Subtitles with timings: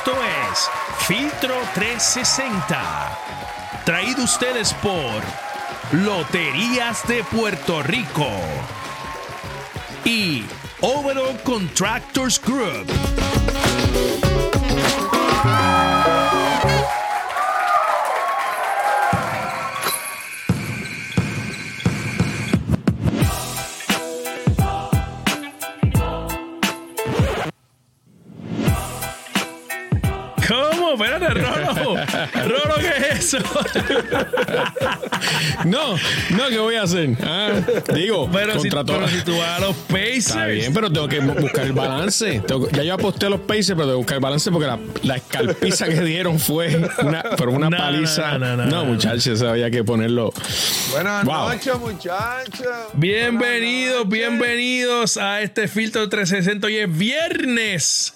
[0.00, 0.16] Esto
[0.50, 0.70] es
[1.06, 3.18] Filtro 360.
[3.84, 5.22] Traído ustedes por
[5.92, 8.26] Loterías de Puerto Rico
[10.06, 10.44] y
[10.80, 12.86] Overall Contractors Group.
[33.20, 33.38] Eso?
[35.64, 35.94] No,
[36.30, 37.10] no, ¿qué voy a hacer?
[37.22, 37.50] Ah,
[37.94, 40.26] digo, Pero si, contra todo- pero si tú vas a los Pacers.
[40.28, 42.40] Está bien, pero tengo que buscar el balance.
[42.46, 44.78] Tengo- ya yo aposté a los Pacers, pero tengo que buscar el balance porque la,
[45.02, 48.38] la escalpiza que dieron fue una, pero una No, paliza.
[48.38, 48.84] no, no, No, no, no.
[48.86, 50.32] muchachos, había que ponerlo.
[50.92, 51.50] Buenas Wow.
[51.50, 52.66] noches, muchachos.
[52.94, 54.08] Bienvenidos, Buenas noches.
[54.38, 56.66] bienvenidos a este filtro 360.
[56.66, 58.14] Hoy es viernes.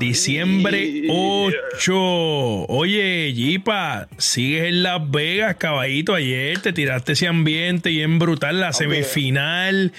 [0.00, 2.66] Diciembre 8.
[2.68, 6.14] Oye, Jipa, sigues en Las Vegas, caballito.
[6.14, 9.92] Ayer te tiraste ese ambiente bien brutal, la semifinal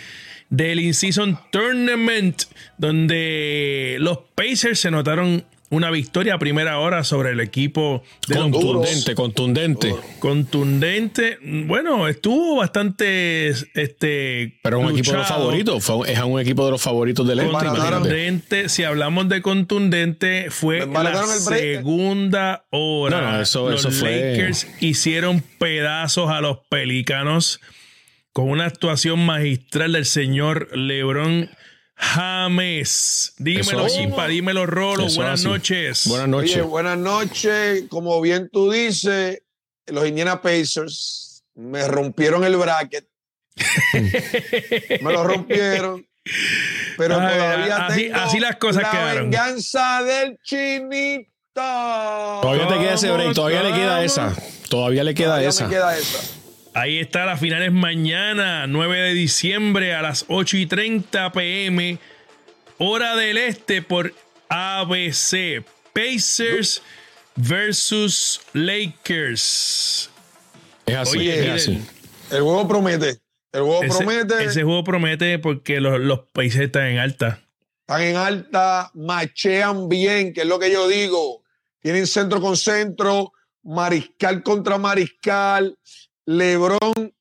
[0.49, 2.43] del In-Season Tournament,
[2.77, 9.15] donde los Pacers se notaron una victoria a primera hora sobre el equipo de Contundente,
[9.15, 9.95] contundente.
[10.19, 11.37] contundente.
[11.41, 15.83] Bueno, estuvo bastante este Pero es un equipo de los favoritos.
[15.83, 17.51] Fue- es un equipo de los favoritos del este.
[17.51, 23.21] Contundente, si hablamos de contundente, fue la segunda hora.
[23.21, 27.59] No, no, eso- los eso fue- Lakers hicieron pedazos a los pelícanos
[28.33, 31.49] con una actuación magistral del señor LeBron
[31.97, 33.33] James.
[33.37, 33.87] Dímelo.
[33.87, 35.07] Chimpa, dímelo, Rolo.
[35.07, 35.47] Eso Buenas así.
[35.49, 36.07] noches.
[36.07, 36.63] Buenas Oye, noches.
[36.65, 37.83] buenas noches.
[37.89, 39.41] Como bien tú dices,
[39.87, 43.07] los Indiana Pacers me rompieron el bracket.
[43.93, 46.05] me lo rompieron.
[46.97, 49.29] Pero Ay, todavía así- tengo así las cosas la quedaron.
[49.29, 51.31] venganza del chinito.
[51.53, 54.35] Todavía te queda ese break, todavía le queda esa.
[54.69, 55.67] Todavía le queda Todavía esa.
[55.67, 56.19] me queda esa.
[56.75, 61.99] Ahí está, la final es mañana, 9 de diciembre a las 8 y 30 pm,
[62.79, 64.13] hora del este por
[64.49, 65.63] ABC.
[65.93, 66.81] Pacers
[67.37, 70.09] versus Lakers.
[70.85, 71.81] Es así, Oye, es así.
[72.29, 73.19] El juego promete.
[73.53, 74.43] El juego Ese, promete.
[74.43, 77.41] ese juego promete porque los, los Pacers están en alta.
[77.87, 81.41] Están en alta, machean bien, que es lo que yo digo.
[81.79, 83.31] Tienen centro con centro,
[83.63, 85.77] mariscal contra mariscal,
[86.25, 87.13] Lebrón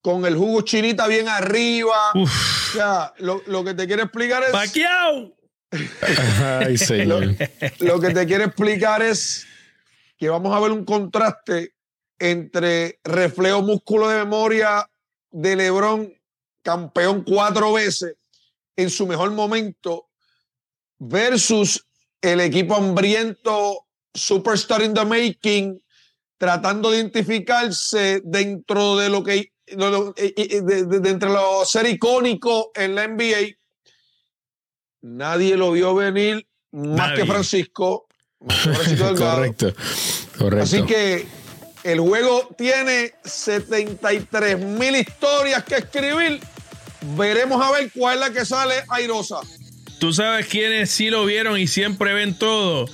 [0.00, 1.96] con el jugo chinita bien arriba.
[2.14, 2.30] Uf.
[2.70, 4.50] O sea, lo, lo que te quiero explicar es.
[4.50, 5.34] ¡Paquiao!
[6.60, 7.36] Ay, Lo, señor.
[7.80, 9.46] lo que te quiero explicar es
[10.16, 11.74] que vamos a ver un contraste
[12.18, 14.88] entre reflejo músculo de memoria
[15.30, 16.12] de Lebrón,
[16.62, 18.16] campeón cuatro veces
[18.76, 20.08] en su mejor momento,
[20.98, 21.84] versus
[22.22, 25.80] el equipo hambriento, superstar in the making,
[26.38, 31.64] tratando de identificarse dentro de lo que de, lo- de- de- de- de entre lo
[31.66, 33.56] ser icónico en la NBA.
[35.02, 37.16] Nadie lo vio venir más Nadie.
[37.16, 38.06] que Francisco.
[38.40, 39.36] más que Francisco Delgado.
[39.36, 39.74] Correcto.
[40.38, 40.62] Correcto.
[40.64, 41.26] Así que
[41.84, 46.40] el juego tiene 73 mil historias que escribir.
[47.16, 49.40] Veremos a ver cuál es la que sale airosa.
[50.00, 52.86] Tú sabes quiénes sí lo vieron y siempre ven todo.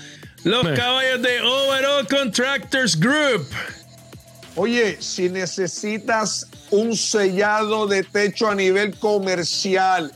[0.44, 3.48] Los caballos de Overall Contractors Group.
[4.56, 10.12] Oye, si necesitas un sellado de techo a nivel comercial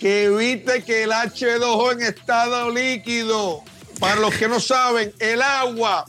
[0.00, 3.62] que evite que el H2O en estado líquido,
[4.00, 6.04] para los que no saben, el agua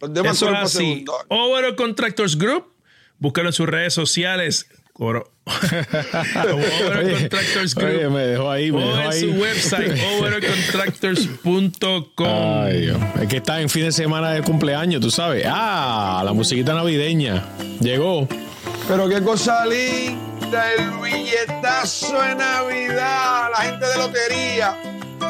[0.00, 1.04] Los demás Eso son es así.
[1.28, 2.72] Overall Contractors Group.
[3.18, 4.66] Búscalo en sus redes sociales.
[4.92, 5.30] Coro.
[5.46, 8.12] Overall Oye, Contractors oye, Group.
[8.12, 9.20] me dejó ahí, me o dejó en ahí.
[9.20, 12.64] su website, overallcontractors.com.
[12.64, 12.98] Ay, Dios.
[13.20, 15.44] Es que está en fin de semana de cumpleaños, tú sabes.
[15.48, 17.44] Ah, la musiquita navideña.
[17.80, 18.28] Llegó.
[18.86, 24.76] Pero qué cosa linda, el billetazo de Navidad, la gente de lotería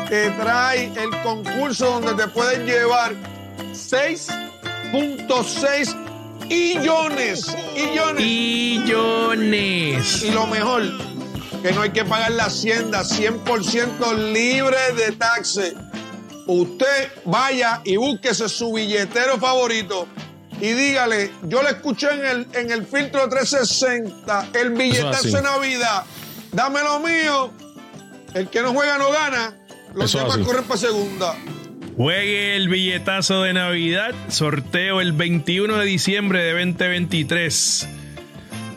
[0.08, 3.14] te trae el concurso donde te pueden llevar
[4.94, 5.96] 6.6
[6.48, 8.16] millones, millones.
[8.16, 10.22] Millones.
[10.22, 10.82] Y lo mejor,
[11.62, 15.74] que no hay que pagar la hacienda, 100% libre de taxes.
[16.46, 20.06] Usted vaya y búsquese su billetero favorito
[20.60, 26.04] y dígale, yo le escuché en el, en el filtro 360, el billetazo de Navidad,
[26.52, 27.50] dame lo mío.
[28.34, 29.56] El que no juega no gana.
[29.94, 30.44] Los Eso demás así.
[30.44, 31.36] corren para segunda.
[31.96, 34.14] Juegue el billetazo de Navidad.
[34.28, 37.88] Sorteo el 21 de diciembre de 2023.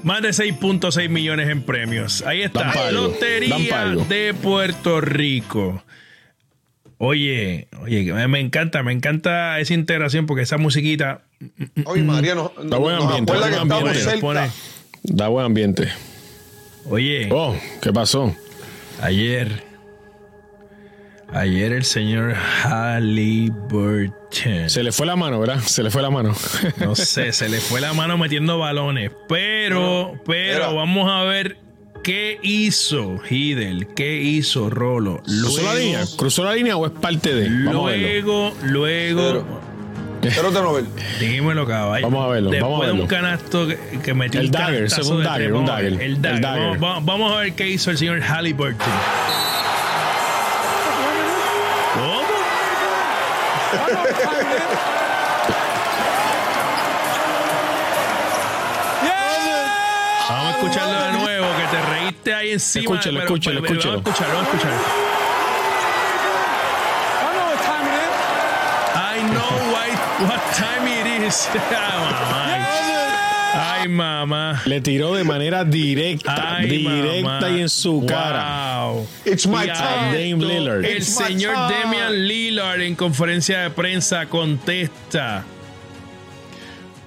[0.04, 2.22] Más de 6.6 millones en premios.
[2.26, 2.72] Ahí está.
[2.72, 5.84] Palo, Lotería de Puerto Rico.
[7.00, 11.22] Oye, oye, me- encanta, me encanta esa integración porque esa musiquita
[11.86, 14.18] Oye, María, Está buen nos ambiente, acuerda que está buen ambiente.
[14.20, 14.50] pone.
[15.04, 15.88] Da buen ambiente.
[16.86, 18.36] Oye, Oh, ¿qué pasó?
[19.02, 19.64] ayer,
[21.34, 22.34] ayer el señor
[22.64, 25.60] Halliburton, Se le fue la mano, ¿verdad?
[25.60, 26.34] Se le fue la mano.
[26.80, 31.58] no sé, se le fue la mano metiendo balones, pero, pero vamos a ver
[32.04, 35.22] qué hizo Hidel, qué hizo Rolo.
[35.24, 36.04] ¿Cruzó la línea?
[36.18, 37.50] ¿Cruzó la línea o es parte de?
[37.66, 38.08] Vamos a verlo.
[38.08, 39.46] Luego, luego,
[40.22, 40.86] Pero te ver.
[41.20, 42.06] dímelo caballo.
[42.10, 43.16] Vamos a verlo, Después vamos a de un verlo.
[43.16, 45.52] canasto que, que metió El dagger, un dagger, tres.
[45.54, 46.78] un a dagger, El dagger.
[46.80, 48.88] vamos a ver qué hizo el señor Halliburton.
[62.28, 62.84] Reíste ahí encima.
[62.84, 63.94] Escúchalo, pero- escúchalo, pero- escúchalo.
[63.98, 64.82] Vamos a escucharlo, vamos a escucharlo.
[68.96, 69.90] I know why,
[70.28, 71.48] what time it is.
[71.54, 71.60] Ay,
[72.20, 73.80] mamá.
[73.80, 74.62] Ay, mamá.
[74.66, 77.50] Le tiró de manera directa, Ay, directa mamá.
[77.50, 78.84] y en su cara.
[78.86, 79.08] Wow.
[79.26, 80.12] It's my time.
[80.12, 80.86] Dame Lillard.
[80.86, 81.54] El It's señor.
[81.56, 85.44] Damian Lillard en conferencia de prensa contesta.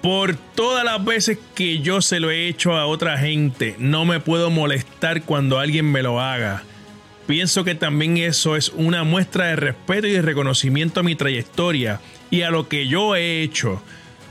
[0.02, 4.18] Por todas las veces que yo se lo he hecho a otra gente, no me
[4.18, 6.62] puedo molestar cuando alguien me lo haga.
[7.26, 12.00] Pienso que también eso es una muestra de respeto y de reconocimiento a mi trayectoria
[12.30, 13.82] y a lo que yo he hecho.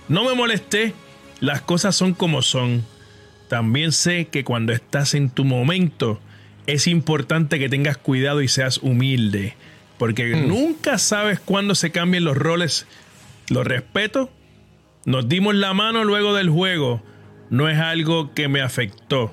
[0.07, 0.93] No me molesté,
[1.39, 2.83] las cosas son como son.
[3.47, 6.19] También sé que cuando estás en tu momento
[6.67, 9.55] es importante que tengas cuidado y seas humilde,
[9.97, 12.87] porque nunca sabes cuándo se cambien los roles.
[13.49, 14.31] Lo respeto,
[15.09, 17.01] nos dimos la mano luego del juego,
[17.49, 19.31] no es algo que me afectó.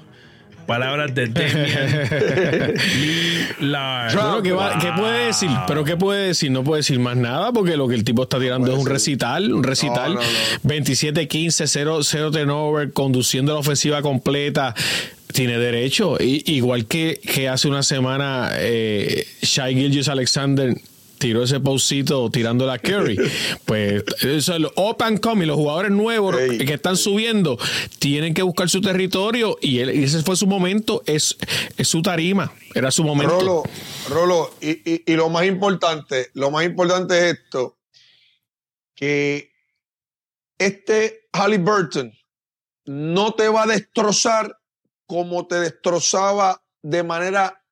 [0.66, 2.74] Palabras de Damian
[3.60, 4.14] Lillard.
[4.14, 5.48] Bueno, ¿qué, va- qué puede decir?
[5.68, 6.50] ¿Pero qué puede decir?
[6.50, 9.52] No puede decir más nada porque lo que el tipo está tirando es un recital,
[9.52, 10.14] un recital.
[10.14, 10.26] No, no,
[10.64, 10.70] no.
[10.74, 14.74] 27-15, 0, 0 turnover, conduciendo la ofensiva completa.
[15.32, 16.16] Tiene derecho.
[16.20, 20.74] Y, igual que, que hace una semana eh, Shai Gilgis Alexander
[21.18, 23.16] tiró ese pausito tirando la Curry.
[23.64, 27.58] Pues eso es lo up and coming, los jugadores nuevos que están subiendo
[27.98, 31.36] tienen que buscar su territorio y, él- y ese fue su momento, es,
[31.76, 33.38] es su tarima, era su momento.
[33.38, 33.62] Rolo,
[34.08, 37.76] Rolo, y, y- y lo más importante, lo más importante es esto,
[38.94, 39.50] que
[40.58, 42.12] este Halliburton
[42.86, 44.56] no te va a destrozar
[45.06, 47.62] como te destrozaba de manera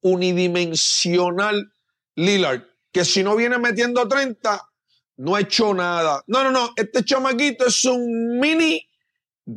[0.00, 1.72] unidimensional
[2.16, 4.68] Lillard, que si no viene metiendo 30,
[5.16, 6.22] no ha hecho nada.
[6.26, 8.86] No, no, no, este chamaquito es un mini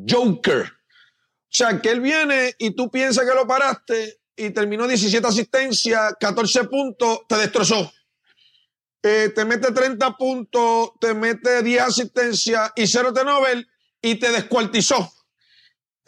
[0.07, 0.63] Joker.
[0.63, 6.15] O sea, que él viene y tú piensas que lo paraste y terminó 17 asistencias,
[6.19, 7.91] 14 puntos, te destrozó.
[9.03, 13.67] Eh, te mete 30 puntos, te mete 10 asistencias y 0 de Nobel
[14.01, 15.13] y te descuartizó.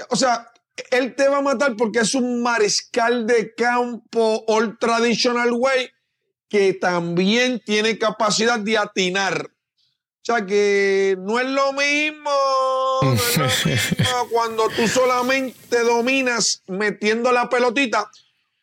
[0.09, 0.51] O sea,
[0.91, 5.89] él te va a matar porque es un mariscal de campo all traditional way
[6.49, 9.49] que también tiene capacidad de atinar.
[9.49, 12.31] O sea que no es lo mismo,
[13.01, 18.11] no es lo mismo cuando tú solamente dominas metiendo la pelotita,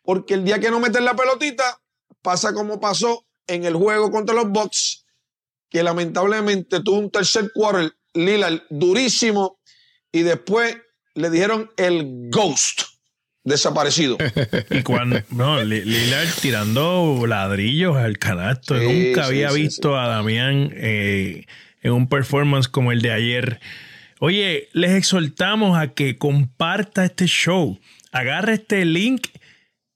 [0.02, 1.80] porque el día que no metes la pelotita
[2.20, 5.06] pasa como pasó en el juego contra los Bucks,
[5.70, 9.58] que lamentablemente tuvo un tercer quarter Lillard durísimo
[10.12, 10.76] y después
[11.14, 12.93] le dijeron el ghost
[13.44, 14.16] desaparecido.
[14.70, 18.78] Y cuando, no, Li- Lillard tirando ladrillos al canasto.
[18.78, 21.44] Sí, Nunca sí, había sí, visto a Damián eh,
[21.82, 23.60] en un performance como el de ayer.
[24.18, 27.78] Oye, les exhortamos a que comparta este show.
[28.12, 29.26] Agarre este link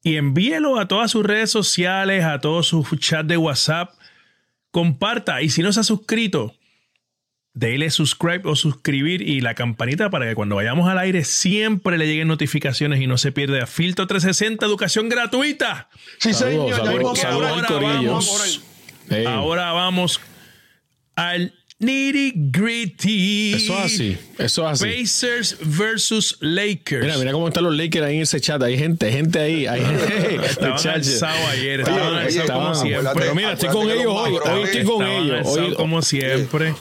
[0.02, 3.90] y envíelo a todas sus redes sociales, a todos sus chats de WhatsApp.
[4.70, 5.40] Comparta.
[5.40, 6.54] Y si no se ha suscrito,
[7.58, 12.06] déle subscribe o suscribir y la campanita para que cuando vayamos al aire siempre le
[12.06, 15.88] lleguen notificaciones y no se pierda Filtro 360, educación gratuita.
[16.18, 18.62] Sí, Saludos, señor, saludos, saludos vamos
[19.26, 20.20] Ahora vamos
[21.16, 23.54] al nitty gritty.
[23.54, 25.02] eso es así, eso es así.
[25.02, 27.04] Pacers versus Lakers.
[27.04, 28.62] Mira, mira cómo están los Lakers ahí en ese chat.
[28.62, 29.66] Hay gente, gente ahí.
[29.66, 30.36] Hay gente.
[30.46, 33.10] Estaban alzados ayer, estaban alzados como siempre.
[33.14, 34.38] Pero mira, estoy con ellos los hoy.
[34.44, 35.46] Hoy estoy con ellos.
[35.46, 36.74] Hoy, como siempre.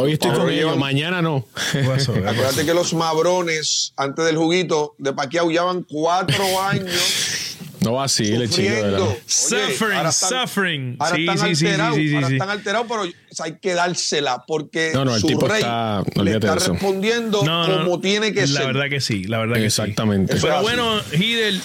[0.00, 0.76] Hoy estoy con ellos.
[0.76, 1.46] Mañana no.
[1.74, 8.82] Acuérdate que los mabrones, antes del juguito de Paquiao, llevan cuatro años No sufriendo.
[8.82, 9.00] verdad.
[9.02, 10.96] Oye, Suffering, ahora están- suffering.
[10.98, 12.32] Ahora Sí, están sí, sí, alterados, sí, sí, ahora sí.
[12.34, 15.60] están alterados, pero o sea, hay que dársela porque No, no, el su tipo rey
[15.60, 16.72] está- le olvídate está eso.
[16.72, 18.66] respondiendo No, no, como tiene que la ser.
[18.66, 19.80] verdad que sí, la verdad que sí.
[19.82, 20.34] Exactamente.
[20.36, 20.62] Pero es así.
[20.62, 21.62] bueno, Hidel,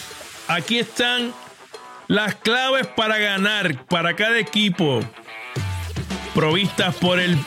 [0.48, 1.34] aquí están
[2.08, 5.00] las claves para ganar para cada equipo,
[6.34, 7.38] provistas por el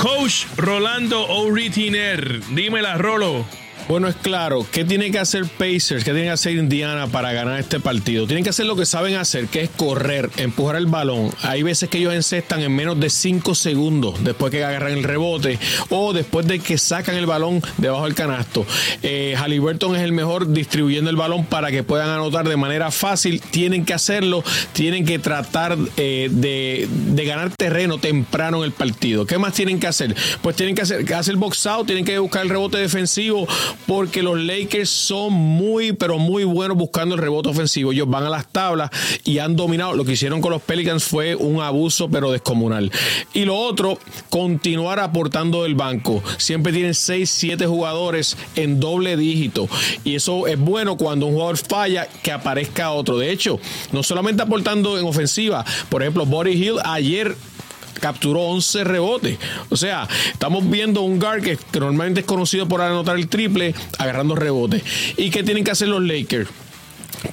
[0.00, 2.40] coach Rolando O'Ritiner.
[2.54, 3.59] Dímela, Rolo.
[3.90, 6.04] Bueno, es claro, ¿qué tiene que hacer Pacers?
[6.04, 8.24] ¿Qué tiene que hacer Indiana para ganar este partido?
[8.28, 11.32] Tienen que hacer lo que saben hacer, que es correr, empujar el balón.
[11.42, 15.58] Hay veces que ellos encestan en menos de 5 segundos después que agarran el rebote
[15.88, 18.64] o después de que sacan el balón debajo del canasto.
[19.02, 23.40] Eh, Halliburton es el mejor distribuyendo el balón para que puedan anotar de manera fácil.
[23.40, 29.26] Tienen que hacerlo, tienen que tratar eh, de, de ganar terreno temprano en el partido.
[29.26, 30.14] ¿Qué más tienen que hacer?
[30.42, 33.48] Pues tienen que hacer, hacer box out, tienen que buscar el rebote defensivo
[33.86, 37.92] porque los Lakers son muy, pero muy buenos buscando el rebote ofensivo.
[37.92, 38.90] Ellos van a las tablas
[39.24, 39.94] y han dominado.
[39.94, 42.90] Lo que hicieron con los Pelicans fue un abuso, pero descomunal.
[43.32, 46.22] Y lo otro, continuar aportando del banco.
[46.38, 49.68] Siempre tienen 6, 7 jugadores en doble dígito.
[50.04, 53.18] Y eso es bueno cuando un jugador falla, que aparezca otro.
[53.18, 53.58] De hecho,
[53.92, 55.64] no solamente aportando en ofensiva.
[55.88, 57.36] Por ejemplo, Body Hill ayer
[57.94, 59.38] capturó 11 rebotes.
[59.68, 64.34] O sea, estamos viendo un guard que, normalmente es conocido por anotar el triple, agarrando
[64.34, 64.82] rebotes.
[65.16, 66.48] ¿Y qué tienen que hacer los Lakers?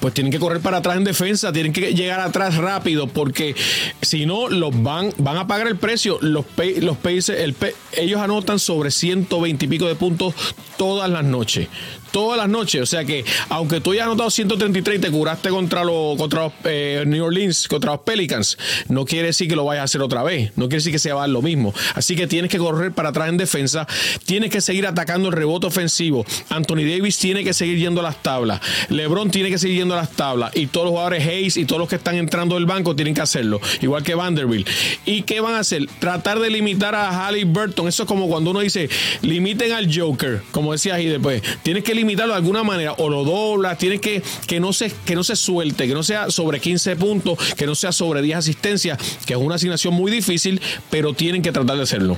[0.00, 3.54] Pues tienen que correr para atrás en defensa, tienen que llegar atrás rápido, porque
[4.02, 6.18] si no, los van, van a pagar el precio.
[6.20, 6.98] Los, Pe- los
[7.30, 7.56] el
[7.96, 10.34] ellos anotan sobre 120 y pico de puntos
[10.76, 11.68] todas las noches.
[12.10, 12.82] Todas las noches.
[12.82, 16.52] O sea que, aunque tú hayas anotado 133 y te curaste contra los, contra los
[16.64, 20.22] eh, New Orleans, contra los Pelicans, no quiere decir que lo vayas a hacer otra
[20.22, 20.52] vez.
[20.56, 21.74] No quiere decir que se va a lo mismo.
[21.94, 23.86] Así que tienes que correr para atrás en defensa.
[24.24, 26.24] Tienes que seguir atacando el rebote ofensivo.
[26.48, 28.60] Anthony Davis tiene que seguir yendo a las tablas.
[28.88, 30.56] LeBron tiene que seguir yendo a las tablas.
[30.56, 33.20] Y todos los jugadores Hayes y todos los que están entrando del banco tienen que
[33.20, 33.60] hacerlo.
[33.80, 34.68] Igual que Vanderbilt.
[35.04, 35.86] ¿Y qué van a hacer?
[35.98, 37.88] Tratar de limitar a Halliburton.
[37.88, 38.88] Eso es como cuando uno dice,
[39.22, 40.42] limiten al Joker.
[40.50, 41.42] Como decía ahí después.
[41.62, 42.92] Tienes que limitarlo de alguna manera.
[42.94, 43.76] O lo doblas.
[43.78, 45.86] Tienes que que no, se, que no se suelte.
[45.86, 47.38] Que no sea sobre 15 puntos.
[47.54, 48.98] Que no sea sobre 10 asistencias.
[49.26, 50.60] Que es una asignación muy difícil.
[50.90, 52.16] Pero tienen que tratar de hacerlo.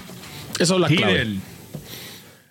[0.55, 1.15] Esas son las claves.
[1.17, 1.41] Hidel.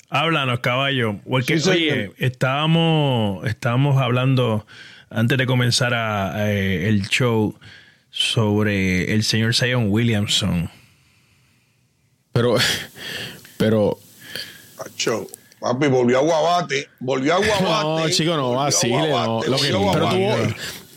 [0.09, 1.19] Háblanos, caballo.
[1.29, 4.65] Porque, Sí, oye, estábamos, estábamos hablando
[5.12, 7.55] antes de comenzar a- el show
[8.09, 10.69] sobre el señor Zion Williamson.
[12.33, 12.55] Pero,
[13.57, 14.00] pero
[14.83, 15.27] Acho,
[15.59, 16.89] Papi, volvió a Guabate.
[16.99, 18.03] Volvió a Guabate.
[18.03, 19.09] No, chico, no vacile.
[19.09, 20.35] No, Lo que- pero tuvo,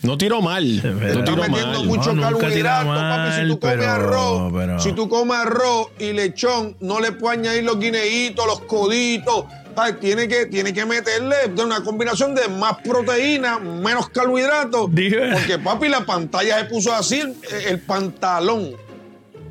[0.03, 0.83] no tiró mal.
[0.83, 1.85] No Está tiró metiendo mal.
[1.87, 3.41] mucho No, carbohidrato, papi.
[3.41, 7.39] Si tú comes pero- arroz, pero- si tú comes arroz y lechón, no le puedes
[7.39, 9.45] añadir los guineitos, los coditos.
[9.75, 14.81] Ay, tiene que, tiene que meterle de una combinación de más proteína, menos carbohidratos.
[15.33, 17.35] Porque, papi, la pantalla se puso así, el,
[17.69, 18.75] el pantalón.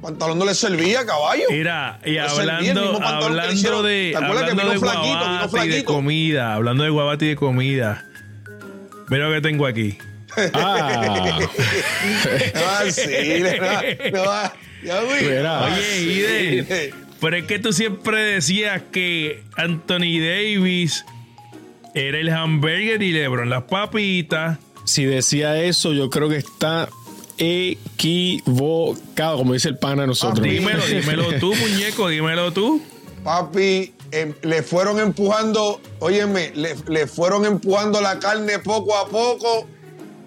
[0.03, 1.45] Pantalón no le servía, caballo.
[1.51, 5.49] Mira, y No hablando, hablando de, ¿Te acuerdas que hablando de vino flaquito, y de
[5.49, 5.85] flaquito?
[5.95, 8.05] comida, hablando de guabate y de comida.
[9.09, 9.97] Mira lo que tengo aquí.
[10.55, 11.39] Ah,
[12.55, 13.61] No vacile,
[14.13, 15.25] no, no, ya vi.
[15.27, 15.61] Mira.
[15.65, 21.05] Oye, Ide, pero es que tú siempre decías que Anthony Davis
[21.95, 24.59] era el hamburger y LeBron las papitas.
[24.85, 26.89] si decía eso, yo creo que está
[27.39, 30.43] equivocado, como dice el pana de nosotros.
[30.43, 32.83] Dímelo, dímelo tú, muñeco, dímelo tú.
[33.25, 39.67] Papi, em, le fueron empujando, óyeme, le, le fueron empujando la carne poco a poco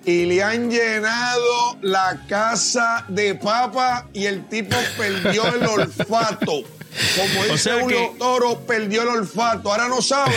[0.06, 6.62] y le han llenado la casa de papa y el tipo perdió el olfato.
[7.18, 9.72] Como dice sea Julio que- Toro, perdió el olfato.
[9.72, 10.36] Ahora no sabe,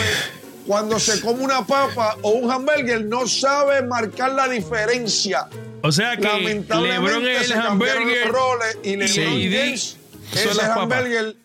[0.67, 5.47] cuando se come una papa o un hamburger, no sabe marcar la diferencia.
[5.81, 8.01] O sea que Lamentablemente LeBron es el hamburger.
[8.83, 9.49] y LeBron Sí.
[9.51, 9.97] James
[10.33, 11.35] Son es las el hamburger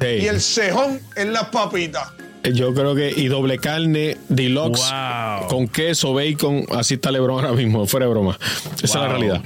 [0.00, 0.06] Sí.
[0.06, 2.08] y el cejón es las papitas.
[2.42, 5.48] Yo creo que, y doble carne, deluxe, Wow.
[5.48, 8.38] con queso, bacon, así está Lebron ahora mismo, fuera de broma.
[8.76, 9.42] Esa es la realidad.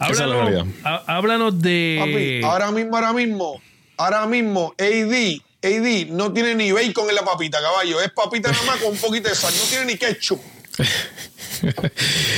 [0.00, 0.66] Esa es la Háblanos, realidad.
[0.84, 1.96] há- háblanos de.
[2.00, 3.62] Papi, ahora mismo, ahora mismo,
[3.96, 8.02] ahora mismo, AD, AD no tiene ni bacon en la papita, caballo.
[8.02, 9.54] Es papita nada más con un poquito de sal.
[9.56, 10.38] No tiene ni ketchup.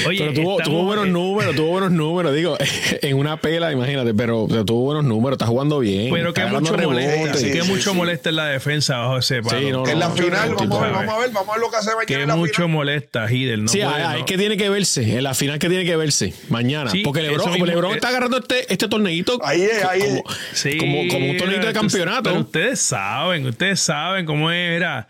[0.07, 2.57] Oye, pero tuvo, estamos- tuvo buenos eh, números, tuvo buenos números, digo,
[3.03, 6.13] en una pela, imagínate, pero, pero tuvo buenos números, está jugando bien.
[6.13, 7.97] Pero que mucho molesta, sí, que sí, mucho sí.
[7.97, 9.59] molesta en la defensa bajo ese palo.
[9.59, 11.53] Sí, no, en la no, final, no, vamos a ver, vamos a ver, vamos a
[11.53, 12.69] ver lo que hace mañana Que en la mucho final.
[12.71, 13.65] molesta, Hidel.
[13.65, 14.27] No sí, puede, hay, hay no.
[14.27, 16.91] que tiene que verse, en la final que tiene que verse, mañana.
[16.91, 20.09] Sí, porque Lebron, mismo, Lebron eh, está agarrando este, este torneito Ahí es, ahí es.
[20.09, 20.23] como,
[20.53, 22.23] Sí, como, como un torneito de campeonato.
[22.31, 25.09] Pero ustedes saben, ustedes saben cómo era.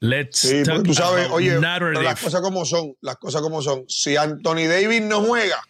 [0.00, 3.42] Let's Sí, talk porque tú sabes, about oye, pero las cosas como son, las cosas
[3.42, 3.84] como son.
[3.86, 5.62] Si Anthony Davis no juega,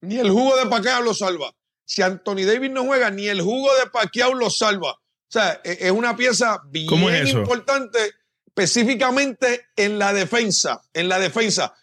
[0.00, 1.54] ni el jugo de Pacquiao lo salva.
[1.84, 4.92] Si Anthony Davis no juega, ni el jugo de Pacquiao lo salva.
[4.92, 7.98] O sea, e- es una pieza bien importante,
[8.46, 11.74] específicamente en la defensa, en la defensa.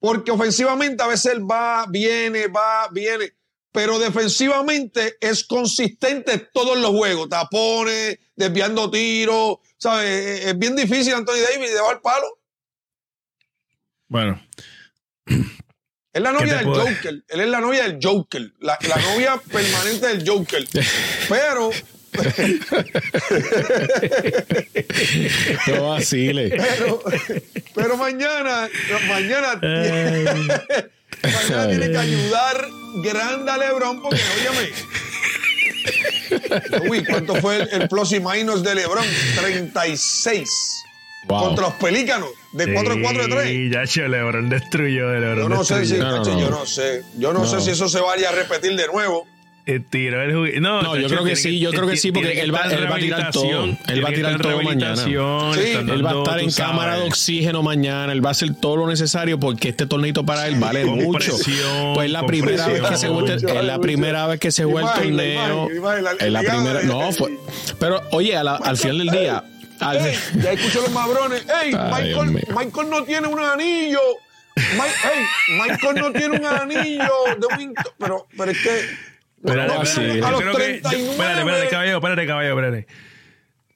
[0.00, 3.34] Porque ofensivamente a veces él va, viene, va, viene.
[3.78, 7.28] Pero defensivamente es consistente todos los juegos.
[7.28, 9.58] Tapones, desviando tiros.
[9.76, 10.46] ¿Sabes?
[10.46, 12.26] Es- bien difícil Anthony Davis de el palo.
[14.08, 14.44] Bueno,
[16.12, 17.22] Es la novia del puedo- Joker.
[17.28, 18.52] Él es la novia del Joker.
[18.58, 20.66] La, la novia permanente del Joker.
[21.28, 21.70] Pero,
[25.68, 26.50] No vacile.
[26.56, 27.02] pero,
[27.76, 28.68] pero mañana,
[29.06, 29.60] mañana,
[31.22, 32.68] mañana tiene que ayudar
[33.02, 34.72] grande a LeBron porque, óyeme.
[36.88, 39.04] Uy, ¿cuánto fue el, el plus y minus de LeBron?
[39.36, 40.48] 36
[41.26, 41.44] Wow.
[41.44, 43.50] contra los Pelícanos de 4 de 4 de 3.
[43.50, 46.04] Y ya che, LeBron destruyó, LeBron Yo no sé si, destruyó.
[46.04, 46.40] No, no, tacho, no.
[46.40, 49.26] yo no sé, yo no, sé si eso se vaya a repetir de nuevo.
[49.90, 52.54] Tiró el jugu- No, No, yo creo que sí, yo creo que sí, porque él
[52.54, 53.64] va- él a tirar todo.
[53.86, 54.96] Él va a tirar todo mañana.
[54.96, 58.12] Sí, Él va a estar en cámara de oxígeno mañana.
[58.12, 61.18] Él va a hacer todo lo necesario porque este torneito para él vale Con mucho.
[61.36, 64.64] presión, pues es la primera vez que se vuelve, es la primera vez que se
[64.64, 65.68] juega el torneo.
[66.18, 66.82] Es la primera.
[66.84, 67.38] No, fue.
[67.78, 69.44] Pero oye, a la- al final del día.
[69.80, 71.44] al- Ey, ya escucho los mabrones.
[71.62, 72.14] Ey, Ay,
[72.56, 74.00] Michael, no tiene un anillo.
[74.56, 78.80] Mi- ey, Michael no tiene un anillo de un int- pero, pero es que
[79.44, 80.20] Espérate, no, espérate, sí.
[80.24, 81.10] a los creo que- 39.
[81.10, 82.86] Espérate, espérate, caballero, espérate, caballero, espérate.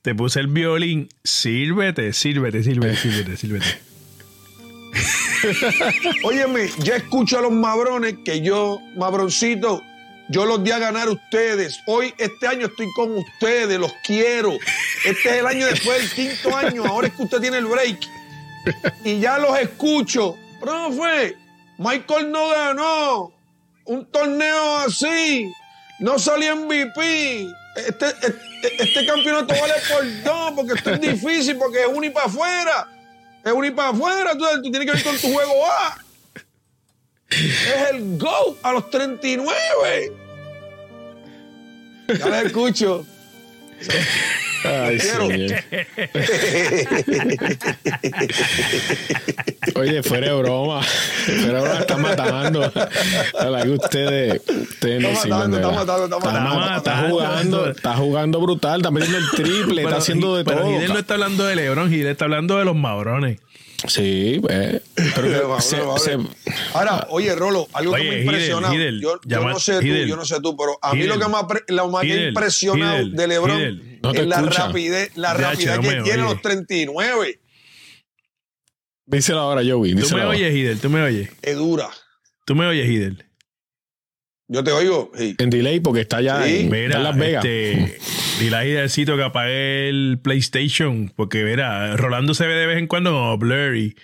[0.02, 1.08] Te puse el violín.
[1.22, 3.66] Sírvete, sírvete, sírvete, sírvete, sírvete.
[6.24, 9.82] Óyeme, ya escucho a los mabrones que yo, mabroncito,
[10.28, 11.80] yo los di a ganar a ustedes.
[11.86, 14.52] Hoy, este año estoy con ustedes, los quiero.
[15.04, 17.98] Este es el año después del quinto año, ahora es que usted tiene el break.
[19.04, 20.36] Y ya los escucho.
[20.60, 21.36] Profe,
[21.78, 23.32] Michael no ganó
[23.84, 25.50] un torneo así.
[25.98, 27.48] No salió MVP.
[27.76, 32.10] Este, este, este campeonato vale por dos, porque esto es difícil, porque es uno y
[32.10, 32.88] para afuera.
[33.44, 34.32] Es uno y para afuera.
[34.32, 35.98] Tú, tienes que ir con tu juego A.
[37.30, 40.12] Es el GO a los 39.
[42.18, 43.06] Ya les escucho.
[44.64, 45.26] Ay, quiero.
[45.28, 45.64] señor.
[49.74, 50.82] Oye, fuera de broma.
[50.82, 52.72] Fuera de broma, está matando.
[53.38, 56.54] A la que ustedes, ustedes no Está matando, está matando, está Está, matando.
[56.60, 57.08] ma- está matando.
[57.10, 60.68] jugando, está jugando brutal, está metiendo el triple, está Pero- haciendo de pero todo.
[60.70, 63.38] Gidel no está hablando de LeBron, Gidel está hablando de los mabrones.
[63.88, 64.80] Sí, pues.
[65.16, 66.18] Pero se- se-
[66.72, 68.72] Ahora, oye, Rolo, algo Oye, que me impresiona.
[68.72, 71.08] Hidel, yo, yo no sé tú, yo no sé tú, pero a mí Hidel.
[71.08, 73.91] lo que me ha, lo más Hidel, impresionado Hidel, de LeBron Hidel.
[74.02, 74.66] No te es la escucha.
[74.66, 76.34] rapidez, la Ya, che, rapidez no que me tiene a oye.
[76.34, 77.40] los 39.
[79.06, 79.92] díselo ahora, Joey.
[79.92, 80.36] Tú díselo me ahora.
[80.36, 81.30] oyes, Hidel, tú me oyes.
[81.42, 81.88] Es dura.
[82.44, 83.24] Tú me oyes, Hidel.
[84.48, 85.10] Yo te oigo.
[85.16, 85.34] sí.
[85.38, 86.60] En delay porque está ya Sí.
[86.60, 87.44] en, Mira, en Las Vegas.
[87.44, 87.98] este,
[88.40, 92.86] dile a Hidelcito que apague el PlayStation, porque mira, Rolando se ve de vez en
[92.86, 93.96] cuando como blurry.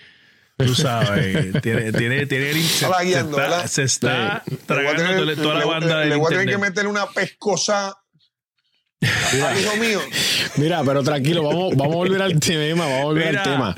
[0.57, 5.21] Tú sabes, tiene, tiene, tiene el se, Está se está, se está Le a tragando
[5.27, 7.95] tener- toda, la le- banda le, del le voy a tener que meterle una pescosa
[9.01, 10.01] al hijo mío.
[10.57, 12.85] Mira, pero tranquilo, vamos, vamos a volver al tema.
[12.85, 13.77] Vamos a volver Mira, al tema.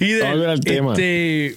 [0.00, 0.92] Hidel, Vamos a volver al tema.
[0.92, 1.56] este,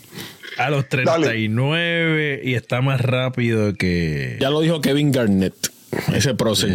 [0.58, 4.38] a los 39 y está más rápido que...
[4.42, 5.56] Ya lo dijo Kevin Garnett.
[6.14, 6.74] Ese próximo.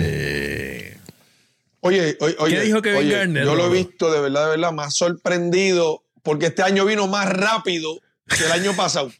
[1.80, 4.72] Oye, oye, oye, dijo Kevin oye, Garnett, Yo lo he visto de verdad, de verdad,
[4.72, 9.10] más sorprendido porque este año vino más rápido que el año pasado.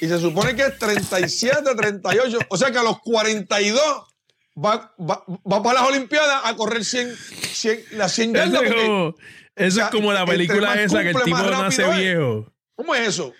[0.00, 2.38] Y se supone que es 37, 38.
[2.48, 3.80] O sea que a los 42
[4.56, 8.62] va, va, va para las Olimpiadas a correr 100, 100 las 100 Eso yardas.
[8.62, 9.16] es porque- como,
[9.56, 11.96] eso sea, es como la película esa que el tipo nace es.
[11.98, 12.52] viejo.
[12.76, 13.34] ¿Cómo es eso?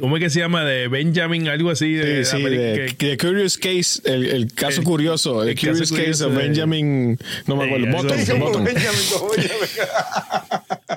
[0.00, 0.64] ¿Cómo es que se llama?
[0.64, 1.92] De Benjamin, algo así.
[1.94, 5.54] De, Sí, sí, de, que- de Curious Case, el, el caso El- curioso, el, el
[5.54, 8.32] caso Curious Case de Benjamin, no me acuerdo, eso Button, sí.
[8.32, 8.64] Button.
[8.64, 9.68] Benjamin, como Benjamin.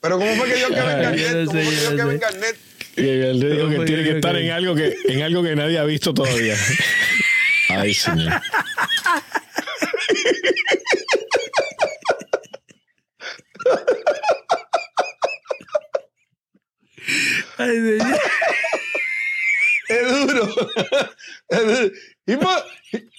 [0.00, 1.20] Pero ¿cómo fue que dio Kevin Ay, Garnett?
[1.20, 2.18] yo no ¿Cómo fue que yo no Kevin.
[2.20, 2.56] Garnett?
[2.96, 4.96] Y él le dijo Pero que fue tiene que que- estar que- en algo que,
[5.08, 6.56] en algo que nadie ha visto todavía.
[7.70, 8.40] Ay, señor.
[17.58, 18.20] Ay, señor.
[19.88, 20.48] Es duro.
[21.48, 21.90] Es duro.
[22.26, 22.64] He, mu-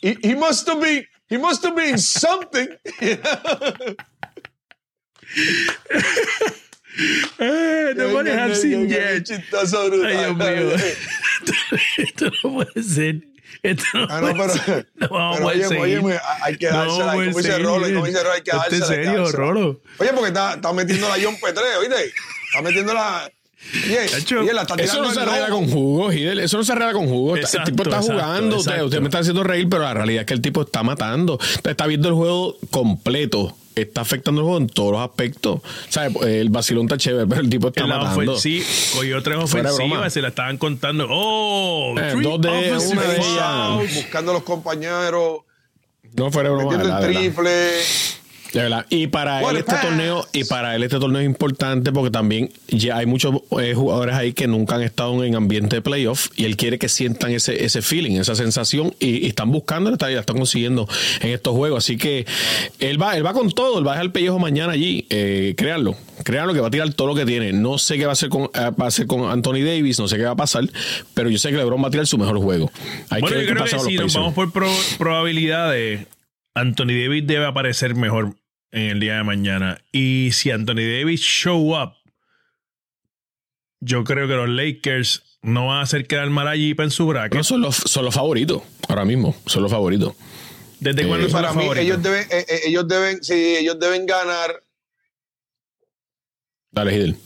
[0.01, 2.67] he, he must have been, he must have been something.
[7.39, 9.23] Eh, no dejar sin jet.
[9.23, 10.07] chistoso, brutal.
[10.07, 10.85] Ay, Dios mío.
[11.97, 13.15] esto no puede ser.
[13.63, 14.89] Esto no, Ah, no, puede pero, ser.
[14.95, 15.99] No vamos pero a oye, seguir.
[16.03, 17.11] oye, hay que No dársela.
[17.11, 17.57] a como dice.
[17.59, 18.85] Rolo, como dice Rolo, hay que dársela.
[18.85, 19.31] es hay que serio.
[19.31, 19.81] Rolo.
[19.97, 22.05] Oye, porque está, está metiendo la John Petre, oíste.
[22.47, 23.31] Está metiendo la.
[23.73, 26.39] Está Eso no se arregla con jugo, Hidel.
[26.39, 27.35] Eso no se arregla con jugo.
[27.37, 28.57] el tipo está exacto, jugando.
[28.57, 28.85] Usted, exacto.
[28.85, 31.35] usted me está haciendo reír, pero la realidad es que el tipo está matando.
[31.41, 33.55] Usted está viendo el juego completo.
[33.73, 35.61] Está afectando el juego en todos los aspectos.
[35.87, 36.41] ¿Sabe?
[36.41, 38.33] El vacilón está chévere, pero el tipo está matando.
[38.33, 41.07] ofensiva, cogió tres ofensivas, se la estaban contando.
[41.09, 43.95] Oh, Eh, dos de- una de ellas.
[43.95, 45.39] Buscando a los compañeros,
[46.13, 46.63] No fuera broma.
[46.77, 47.07] metiendo verdad.
[48.53, 48.85] De verdad.
[48.89, 49.81] Y para él este pass.
[49.81, 54.15] torneo, y para él este torneo es importante porque también ya hay muchos eh, jugadores
[54.15, 57.63] ahí que nunca han estado en ambiente de playoff y él quiere que sientan ese,
[57.63, 60.87] ese feeling, esa sensación y, y están buscando, y la están consiguiendo
[61.21, 61.85] en estos juegos.
[61.85, 62.25] Así que
[62.79, 65.53] él va, él va con todo, él va a dejar el pellejo mañana allí, eh,
[65.55, 67.53] créanlo, créanlo que va a tirar todo lo que tiene.
[67.53, 70.07] No sé qué va a hacer con, eh, va a hacer con Anthony Davis, no
[70.09, 70.65] sé qué va a pasar,
[71.13, 72.69] pero yo sé que LeBron va a tirar su mejor juego.
[73.09, 76.07] Hay Bueno, que ver yo qué creo pasa que si nos vamos por pro- probabilidades,
[76.53, 78.35] Anthony Davis debe aparecer mejor
[78.71, 79.81] en el día de mañana.
[79.91, 81.93] Y si Anthony Davis show up,
[83.79, 87.35] yo creo que los Lakers no van a hacer quedar mal allí en su bracket.
[87.35, 90.13] No, son los, son los favoritos, ahora mismo, son los favoritos.
[90.79, 91.85] ¿Desde eh, cuándo son Para los mí, favoritos?
[91.85, 94.63] ellos deben, eh, eh, ellos deben, sí, ellos deben ganar.
[96.71, 97.17] Dale, Hidel.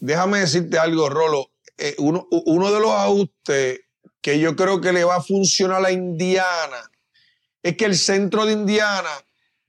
[0.00, 1.50] Déjame decirte algo, Rolo.
[1.78, 3.80] Eh, uno, uno de los ajustes
[4.20, 6.90] que yo creo que le va a funcionar a Indiana
[7.62, 9.10] es que el centro de Indiana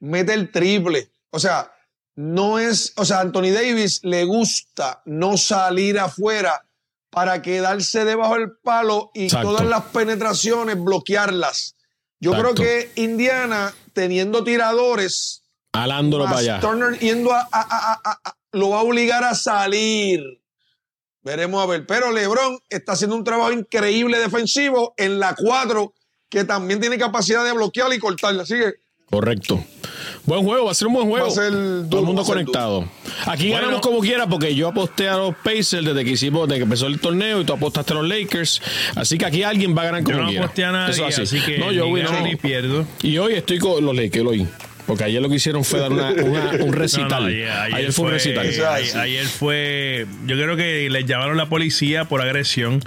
[0.02, 1.10] mete el triple.
[1.30, 1.72] O sea,
[2.16, 6.66] no es, o sea, Anthony Davis le gusta no salir afuera
[7.10, 9.50] para quedarse debajo del palo y Exacto.
[9.50, 11.76] todas las penetraciones bloquearlas.
[12.20, 12.56] Yo Exacto.
[12.56, 16.60] creo que Indiana, teniendo tiradores, Alándolo para allá.
[16.60, 20.22] Turner yendo a, a- a- a- a- lo va a obligar a salir.
[21.24, 21.86] Veremos a ver.
[21.86, 25.94] Pero LeBron está haciendo un trabajo increíble defensivo en la 4,
[26.30, 28.44] que también tiene capacidad de bloquear y cortarla.
[28.44, 28.74] Así que
[29.10, 29.64] Correcto.
[30.26, 31.26] Buen juego, va a ser un buen juego.
[31.26, 31.52] Va a ser
[31.90, 32.88] Todo el mundo conectado.
[33.26, 33.62] Aquí Bueno.
[33.66, 36.88] ganamos como quiera porque yo aposté a los Pacers desde que hicimos, desde que empezó
[36.88, 38.62] el torneo y tú apostaste a los Lakers.
[38.96, 40.46] Así que aquí alguien va a ganar como Yo no quiera.
[40.46, 41.40] aposté a nadie, Eso es así.
[41.42, 42.26] que no, yo ni voy, gano no.
[42.28, 42.86] ni pierdo.
[43.02, 44.48] Y hoy estoy con los Lakers hoy.
[44.88, 47.22] Porque ayer lo que hicieron fue dar una- una- un recital.
[47.24, 48.48] no, ayer, ayer ayer fue un recital.
[49.00, 50.06] Ayer fue.
[50.26, 52.82] Yo creo que les llamaron la policía por agresión.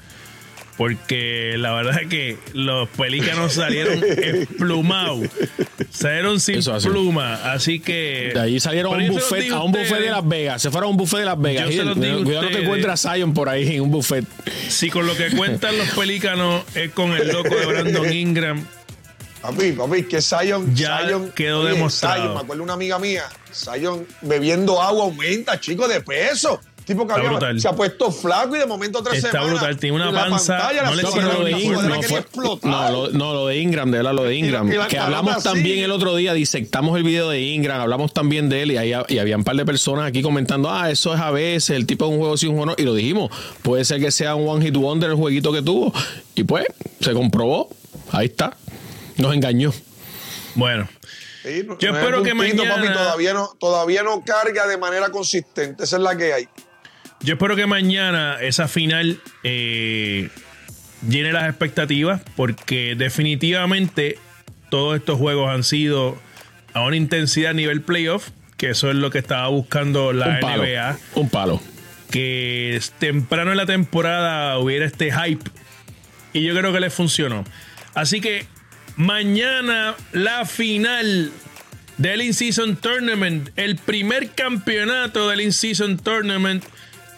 [0.77, 5.29] Porque la verdad es que los pelícanos salieron esplumados.
[5.91, 6.89] Salieron sin así.
[6.89, 7.53] pluma.
[7.53, 8.33] Así que.
[8.35, 10.63] De ahí salieron a un buffet, digo a un buffet ustedes, de Las Vegas.
[10.63, 11.65] Se fueron a un buffet de Las Vegas.
[11.67, 12.65] Yo se Gil, los digo cuidado no te ustedes.
[12.65, 14.25] encuentras a Zion por ahí en un buffet.
[14.69, 18.67] Si con lo que cuentan los pelícanos es con el loco de Brandon Ingram.
[19.43, 22.23] Papi, papi, que Zion, Ya Zion- quedó demostrado.
[22.23, 26.61] Zion, me acuerdo una amiga mía, Zion bebiendo agua aumenta, chico, de peso.
[26.87, 29.53] Tipo que Está había- se ha puesto flaco y de momento tres Está semanas.
[29.55, 32.19] brutal, tiene una panza, pantalla, no le No, pero lo de Ingram no quería fue.
[32.19, 32.71] explotar.
[32.71, 34.71] No, lo, no, lo de Ingram, de verdad, lo de Ingram.
[34.71, 35.45] Y la que hablamos así.
[35.45, 38.93] también el otro día, disectamos el video de Ingram, hablamos también de él y, ahí,
[39.09, 42.05] y había un par de personas aquí comentando, ah, eso es a veces, el tipo
[42.07, 43.31] de un juego sin un juego no", Y lo dijimos,
[43.63, 45.91] puede ser que sea un one hit wonder el jueguito que tuvo.
[46.35, 46.67] Y pues,
[47.01, 47.71] se comprobó.
[48.13, 48.57] Ahí está.
[49.17, 49.73] Nos engañó.
[50.55, 50.87] Bueno,
[51.43, 55.11] Sí, no- Yo es espero que mañana- papi, todavía, no, todavía no carga de manera
[55.11, 55.85] consistente.
[55.85, 56.49] Esa es la que hay.
[57.25, 60.29] Yo espero que mañana esa final eh,
[61.09, 62.21] llene las expectativas.
[62.37, 64.19] Porque definitivamente
[64.71, 66.19] todos estos juegos han sido
[66.73, 68.29] a una intensidad a nivel playoff.
[68.57, 70.63] Que eso es lo que estaba buscando la un palo.
[70.63, 70.99] NBA.
[71.15, 71.63] Un palo.
[72.11, 75.51] que temprano en la temporada hubiera este hype
[76.35, 77.45] y yo creo que les funcionó.
[77.95, 78.47] Así que
[78.97, 81.33] mañana la final
[81.97, 86.65] del In-Season Tournament, el primer campeonato del In-Season Tournament,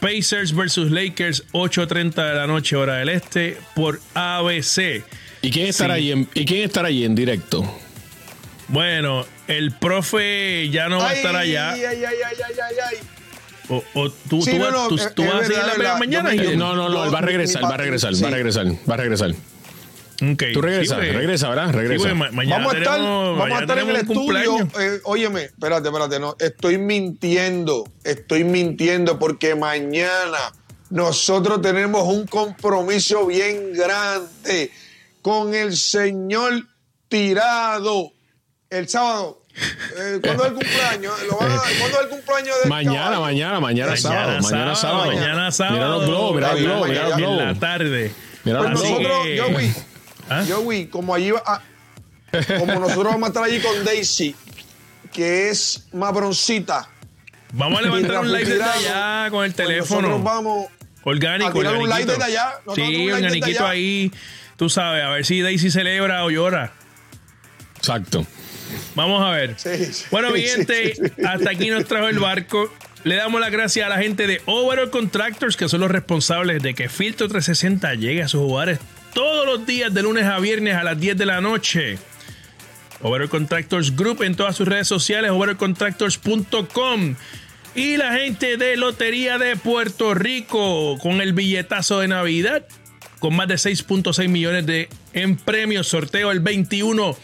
[0.07, 5.03] Pacers versus Lakers, 8.30 de la noche hora del este por ABC.
[5.43, 5.99] ¿Y quién estará, Sí.
[6.01, 7.65] allí, en, ¿y quién estará allí en directo?
[8.69, 11.73] Bueno, el profe ya no va a estar allá.
[11.73, 12.99] Ay, ay, ay, ay, ay, ay, ay.
[13.69, 15.63] O, o tú, Sí, tú no, vas- no, tú- es- tú es vas a seguir
[15.83, 16.35] la mañana.
[16.37, 18.23] Yo no, no, no, él va a regresar, va a regresar, sí.
[18.23, 19.35] va a regresar, va a regresar.
[20.23, 20.43] Ok.
[20.53, 21.73] Tú regresas, porque- regresa, ¿verdad?
[21.73, 22.15] Regresa.
[22.15, 24.17] ma- mañana Vamos a estar, tenemos- vamos a mañana estar en el estudio.
[24.21, 24.69] cumpleaños.
[24.81, 30.39] Eh, óyeme, espérate, espérate, no, estoy mintiendo, estoy mintiendo porque mañana
[30.91, 34.71] nosotros tenemos un compromiso bien grande
[35.23, 36.65] con el señor
[37.09, 38.13] Tirado
[38.71, 39.41] el sábado.
[39.99, 41.13] Eh, ¿Cuándo es el cumpleaños?
[41.29, 45.07] ¿Lo van a- ¿Cuándo es el cumpleaños del Mañana, mañana, mañana, Mañana sábado, mañana sábado.
[45.07, 45.75] Mañana sábado.
[45.77, 47.61] Mira los globos, mira los globos, mira los mañana, En la globos.
[47.61, 48.13] tarde.
[48.45, 48.91] Mira Pues globos.
[48.91, 49.75] nosotros, que- Joey,
[50.29, 50.45] ¿Ah?
[50.49, 51.63] Joey, como allí va a-
[52.59, 54.35] como nosotros vamos a estar allí con Daisy,
[55.13, 56.89] que es más broncita.
[57.53, 60.03] Vamos a levantar un live desde allá con el teléfono.
[60.09, 60.67] Nosotros vamos,
[61.05, 61.51] Orgánico.
[61.51, 62.13] A tirar un light orgánico.
[62.13, 62.51] desde allá.
[62.67, 63.69] Nosotros Sí, un allá.
[63.71, 64.13] ahí.
[64.57, 66.73] Tú sabes, a ver si Daisy celebra o llora.
[67.77, 68.27] Exacto.
[68.95, 69.55] Vamos a ver.
[69.59, 71.23] Sí, sí, bueno, mi sí, gente, sí, sí.
[71.25, 72.73] hasta aquí nos trajo el barco.
[73.05, 76.75] Le damos las gracias a la gente de Overall Contractors, que son los responsables de
[76.75, 78.81] que Filtro 360 llegue a sus hogares
[79.17, 81.97] todos los días, de lunes a viernes a las 10 de la noche.
[83.01, 87.15] Overall Contractors Group en todas sus redes sociales, overallcontractors.com.
[87.75, 92.67] Y la gente de Lotería de Puerto Rico con el billetazo de Navidad,
[93.19, 95.89] con más de 6.6 millones de en premios.
[95.89, 97.17] Sorteo el 21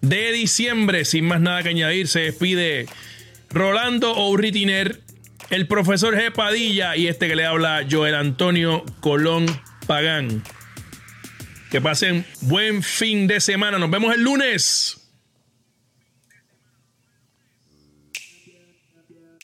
[0.00, 1.04] de diciembre.
[1.04, 2.86] Sin más nada que añadir, se despide
[3.50, 4.98] Rolando Ourritiner,
[5.50, 6.32] el profesor G.
[6.32, 9.44] Padilla y este que le habla Joel Antonio Colón
[9.86, 10.42] Pagán.
[11.74, 13.80] Que pasen buen fin de semana.
[13.80, 15.03] Nos vemos el lunes.